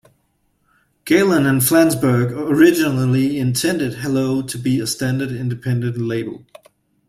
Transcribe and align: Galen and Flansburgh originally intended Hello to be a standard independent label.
Galen 1.05 1.45
and 1.45 1.61
Flansburgh 1.61 2.31
originally 2.31 3.37
intended 3.37 3.97
Hello 3.99 4.41
to 4.41 4.57
be 4.57 4.79
a 4.79 4.87
standard 4.87 5.31
independent 5.31 5.95
label. 5.95 6.43